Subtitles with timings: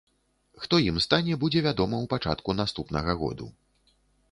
[0.61, 3.53] Хто ім стане будзе вядома ў пачатку наступнага году.